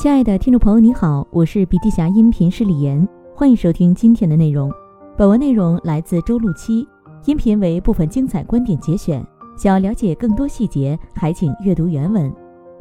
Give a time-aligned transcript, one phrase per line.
[0.00, 4.72] 亲爱的听众朋友，你好，我是笔记侠音频师李岩，欢迎收听今天的内容。
[5.14, 6.88] 本文内容来自周路七，
[7.26, 9.22] 音频为部分精彩观点节选。
[9.58, 12.32] 想要了解更多细节，还请阅读原文。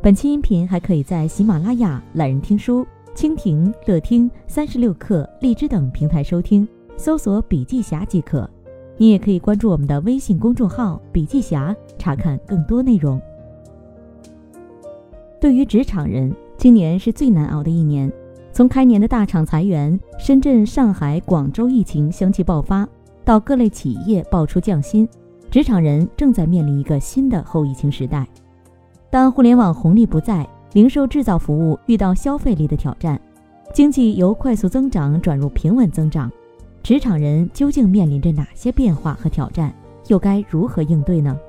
[0.01, 6.65] 本期音频还可以在喜马拉雅、懒人听书、蜻蜓、乐听、三十六课、荔枝等平台收听，
[6.95, 8.49] 搜索“笔记侠”即可。
[8.95, 13.21] 你也可以关注我们的微信公众号“笔记侠”，查看更多内容。
[15.41, 18.11] 对于职场人，今年是最难熬的一年。
[18.51, 22.85] 从开年的大厂裁员，深圳、上海、广州疫情相继爆发，
[23.23, 25.07] 到各类企业爆出降薪，
[25.49, 28.27] 职场人正在面临一个新的后疫情时代。
[29.09, 33.17] 当互联网红利不在，零售制造服务遇到消费力的挑战，
[33.73, 36.29] 经济由快速增长转入平稳增长，
[36.83, 39.73] 职场人究竟面临着哪些变化和挑战？
[40.07, 41.39] 又该如何应对呢？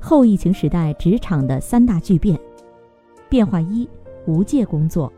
[0.00, 2.36] 后疫情时代职场的三大巨变。
[3.28, 3.88] 变化一：
[4.26, 5.12] 无界工作。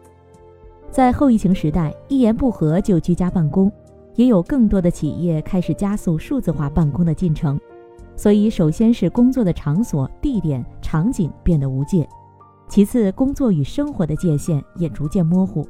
[0.91, 3.71] 在后疫情时代，一言不合就居家办公，
[4.15, 7.61] 也有更多的企业开始加速数字化办公的进程。
[8.17, 12.07] 所以，首先是工作的场所、地点、场景变得无界；
[12.69, 15.67] 其次，工作与生活的界限也逐渐模糊。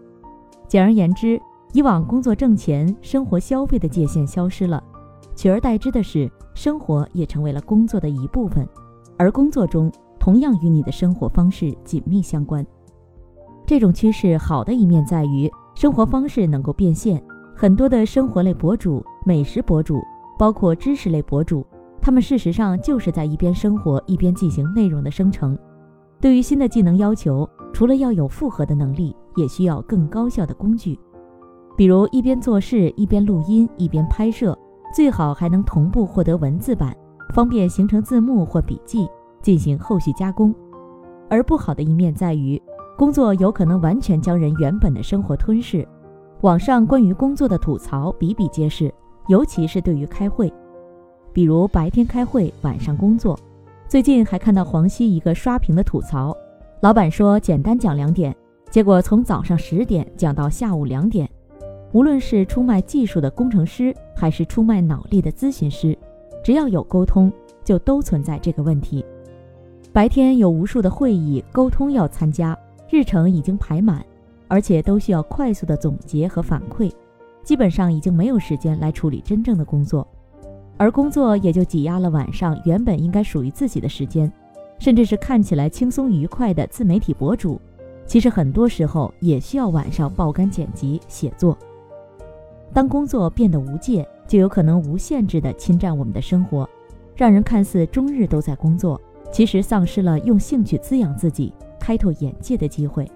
[0.68, 1.40] 简而言之，
[1.72, 4.82] 以往工作挣钱、生活消费的界限消失了，
[5.34, 8.68] 取而代之的是，生活也成为了工作的一部分，
[9.16, 9.90] 而工作中。
[10.18, 12.66] 同样与你的生活方式紧密相关。
[13.66, 17.20] 这种趋势好的一面在于生活方式能够变现，
[17.54, 20.00] 很多的生活类博主、美食博主，
[20.38, 21.66] 包括知识类博主，
[22.00, 25.58] 他们事实上就是在一边生活一边进行内容的生成。
[26.20, 30.98] 对于新的技能要求，除了要有复合的能力，也需要更高效的工具，
[31.76, 34.56] 比如一边做事一边录音一边拍摄，
[34.94, 36.96] 最好还能同步获得文字版，
[37.34, 39.08] 方便形成字幕或笔记。
[39.42, 40.52] 进行后续加工，
[41.30, 42.60] 而不好的一面在于，
[42.96, 45.86] 工作有可能完全将人原本的生活吞噬。
[46.40, 48.92] 网上关于工作的吐槽比比皆是，
[49.28, 50.50] 尤其是对于开会，
[51.30, 53.38] 比如白天开会，晚上工作。
[53.86, 56.34] 最近还看到黄西一个刷屏的吐槽，
[56.80, 58.34] 老板说简单讲两点，
[58.70, 61.28] 结果从早上十点讲到下午两点。
[61.92, 65.96] 无论是出卖技术的工程师，还是出卖脑力的咨询师，
[66.42, 67.30] 只要有沟通，
[67.62, 69.04] 就都存在这个问题。
[69.92, 72.58] 白天有无数的会议沟通要参加，
[72.88, 74.04] 日程已经排满，
[74.48, 76.92] 而且都需要快速的总结和反馈，
[77.42, 80.06] 基本上已经没有时间来处理真正的工作，
[80.76, 84.32] 而工作也就挤压了晚上原本应该属于自己的时间，
[84.78, 87.60] 甚至是看起来轻松愉快的自媒体博主，
[88.06, 91.56] 其实很多时候也需要晚上爆肝剪辑写作。
[92.72, 96.68] 当工作变得无界，就有可能无限制的侵占我们的生活，
[97.14, 99.00] 让人看似终日都在工作。
[99.32, 101.52] 其实丧失了用兴趣滋养自己、
[101.86, 103.08] 开拓眼界的机会，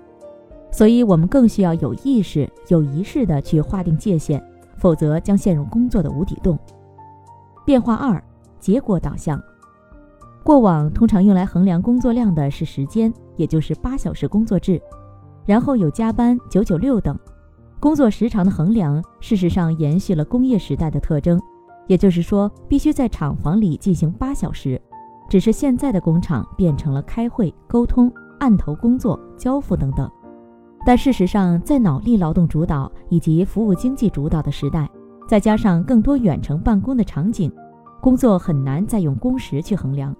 [0.70, 4.40] 所以我们更需要有意识、有仪式的去划定界限，
[4.76, 6.56] 否则将陷入工作的无底洞。
[7.66, 8.22] 变化二：
[8.60, 9.42] 结果导向。
[10.44, 14.80] 过往通常用来衡量工作量的是时间，也就是八小时工作制，
[15.44, 17.18] 然后有加班、九九六等。
[17.80, 21.40] 工作时长的衡量，事实上延续了工业时代的特征，
[21.88, 24.80] 也就是说，必须在厂房里进行八小时。
[25.28, 30.10] 只是现在的工厂变成了开会、沟通、案头工作、交付等等，
[30.84, 34.90] 但事实上，在脑力劳动主导以及服务经济主导的时代，
[35.28, 37.52] 再加上更多远程办公的场景，
[38.00, 40.16] 工作很难再用工时去衡量。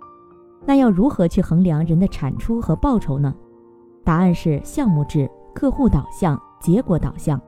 [0.67, 3.35] 那要如何去衡量人的产出和报酬呢？
[4.05, 7.41] 答案是项目制、客户导向、结果导向。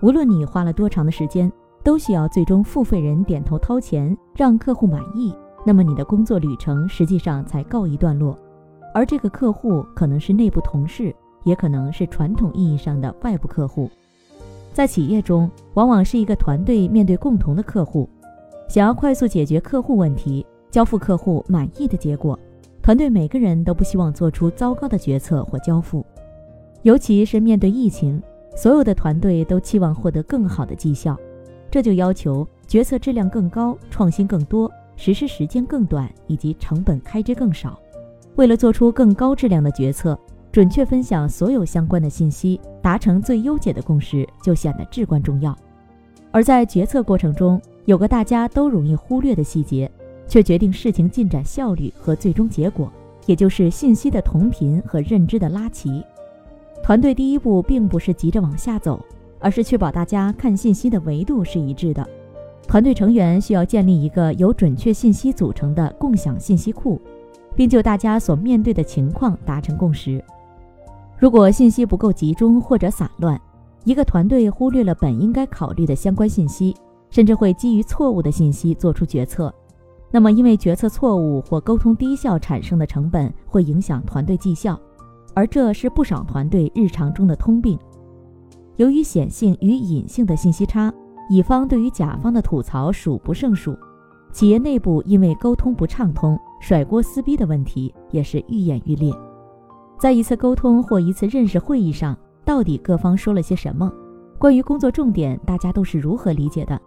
[0.00, 5.34] 无论你花了多长的时间，都需要最终付费人点头掏钱，让客户满意。
[5.66, 8.38] 那么你的工作旅程实际上才告一段落，
[8.92, 11.14] 而这个客户可能是内部同事，
[11.44, 13.90] 也可能是传统意义上的外部客户。
[14.72, 18.08] 在企业中，往往是一个团队面对共同的客户，
[18.68, 22.38] 想要快速解决客户问题，交付客户满意的结果，
[22.80, 26.04] 团队每个人都不希望做出糟糕的决策或交付。
[26.82, 28.22] 尤其是面对疫情，
[28.54, 31.16] 所有的团队都期望获得更好的绩效，
[31.70, 34.70] 这就要求决策质量更高，创新更多。
[34.96, 37.78] 实施时间更短，以及成本开支更少。
[38.40, 40.18] 为了做出更高质量的决策，
[40.50, 45.54] 准确分享所有相关的信息，达成最优解的共识，就显得至关重要。
[46.30, 49.90] 而在决策过程中，有个大家都容易忽略的细节，
[50.26, 52.90] 却决定事情进展效率和最终结果，
[53.26, 56.02] 也就是信息的同频和认知的拉齐。
[56.82, 59.04] 团队第一步并不是急着往下走，
[59.38, 62.08] 而是确保大家看信息的维度是一致的。
[62.66, 66.98] 团队成员需要建立一个由准确信息组成的共享信息库，
[67.54, 70.22] 并就大家所面对的情况达成共识。
[71.18, 73.40] 如果信息不够集中或者散乱，
[73.84, 76.74] 一个团队忽略了本应该考虑的相关信息，
[77.10, 79.52] 甚至会基于错误的信息做出决策。
[80.10, 84.78] 那么，因为决策错误或沟通低效产生的成本会影响团队绩效，
[85.34, 87.78] 而这是不少团队日常中的通病。
[88.76, 90.92] 由于显性与隐性的信息差，
[91.28, 93.76] 乙方对于甲方的吐槽数不胜数，
[94.32, 99.12] 企业内部因为沟通不畅通、甩锅撕逼的问题也是愈演愈烈。
[99.98, 103.90] 在一次沟通或一次认识会议上，到底各方说了些什么？
[104.38, 106.80] 关于工作重点，大家都是如何理解的？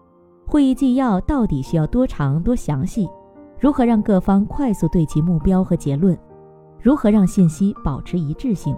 [0.45, 3.09] 会议纪要到底需要多长多详细？
[3.59, 6.17] 如何让各方快速对齐目标和结论？
[6.81, 8.75] 如何让信息保持一致性？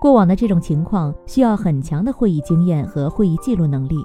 [0.00, 3.96] 过往的这种情况需要很强的会议经验和会议记录能力，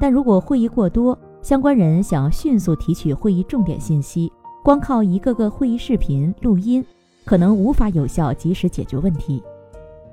[0.00, 4.32] 但如果会议过多，相关人想要迅速提取会议重点信息，
[4.64, 6.82] 光靠一个个会议视频录音，
[7.26, 9.42] 可能无法有效及时解决问题。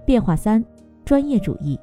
[0.06, 0.62] 变化三：
[1.06, 1.80] 专业主义。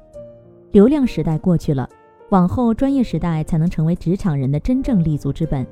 [0.71, 1.89] 流量时代过去了，
[2.29, 5.65] 往后专业时代才能成为职场人的真正立足之本。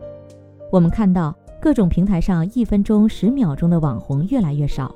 [0.71, 4.91] 我们看到各种平台上一分钟、十秒钟的网红越来越少，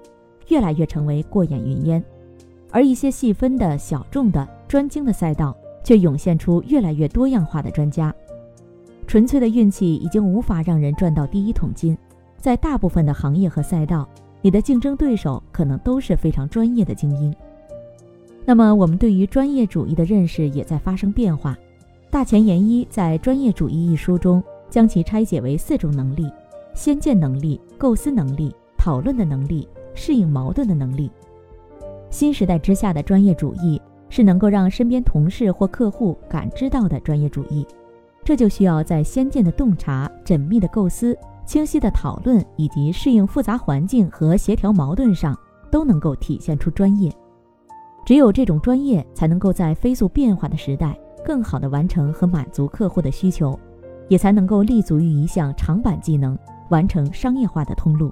[0.48, 2.04] 越来越成为过眼云烟。
[2.72, 8.12] 而一些细分的小众的专精的赛道，却涌现出越来越多样化的专家。
[9.12, 11.98] 纯粹的运气已经无法让人赚到第一桶金。
[12.38, 14.08] 在大部分的行业和赛道，
[14.42, 17.36] 你的竞争对手可能都是非常专业的精英。
[18.46, 21.58] 那么，我们对于专业主义的认识也在发生变化。
[22.10, 26.32] 大前研一在《专业主义》一书中，将其拆解为四种能力：
[26.74, 31.12] 先见能力、构思能力、讨论的能力、适应矛盾的能力。
[32.10, 37.68] 新时代之下的专业主义是能够让身边同事或客户感知到的专业主义，
[38.24, 45.38] 这就需要在先进的洞察、缜密的构思、清晰的讨论以及适应复杂环境和协调矛盾上
[45.72, 47.12] 都能够体现出专业。
[48.06, 53.60] 只有这种专业，才能够在飞速变化的时代，更好地完成和满足客户的需求，
[54.08, 56.38] 也才能够立足于一项长板技能，
[56.70, 58.12] 完成商业化的通路。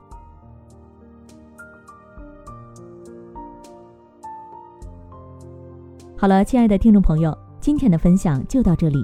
[6.15, 9.03] 好了，亲爱的听众朋友，今天的分享就到这里，